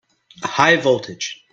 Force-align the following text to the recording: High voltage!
High 0.55 0.77
voltage! 0.77 1.45